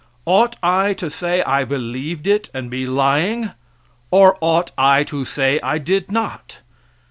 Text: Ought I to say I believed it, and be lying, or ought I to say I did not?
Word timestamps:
Ought 0.25 0.55
I 0.63 0.95
to 0.95 1.11
say 1.11 1.43
I 1.43 1.63
believed 1.63 2.25
it, 2.25 2.49
and 2.55 2.71
be 2.71 2.87
lying, 2.87 3.51
or 4.09 4.35
ought 4.41 4.71
I 4.75 5.03
to 5.03 5.25
say 5.25 5.59
I 5.61 5.77
did 5.77 6.11
not? 6.11 6.61